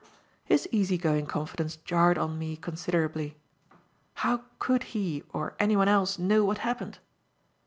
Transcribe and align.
His 0.43 0.67
easy 0.71 0.97
going 0.97 1.27
confidence 1.27 1.75
jarred 1.75 2.17
on 2.17 2.39
me 2.39 2.57
considerably. 2.57 3.37
How 4.15 4.45
could 4.57 4.81
he, 4.97 5.21
or 5.31 5.55
anyone 5.59 5.87
else, 5.87 6.17
know 6.17 6.43
what 6.43 6.57
happened? 6.65 6.97